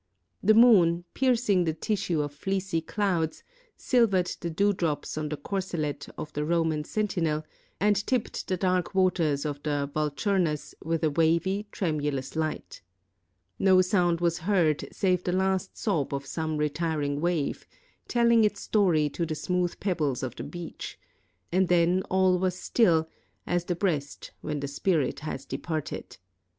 [0.41, 3.43] The moon, piercing the tissue of fleecy clouds,
[3.77, 7.45] silvered the dewdrops on the corselet of the Roman sentinel,
[7.79, 12.81] and tipped 'the dark waters of the Vulturnus with a wavy, tremulous light.
[13.59, 17.67] No sound was heard save the last sob of some retiring wave,
[18.07, 20.97] telling its story to the smooth pebbles of the beach;
[21.51, 23.07] and then all was still
[23.45, 26.17] as the breast when the spirit has departed.